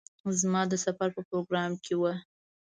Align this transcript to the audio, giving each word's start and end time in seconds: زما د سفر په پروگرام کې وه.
زما 0.39 0.61
د 0.71 0.73
سفر 0.85 1.09
په 1.15 1.21
پروگرام 1.29 1.71
کې 1.83 1.93
وه. 2.01 2.13